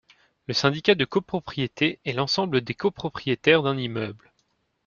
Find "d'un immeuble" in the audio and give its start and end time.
3.61-4.31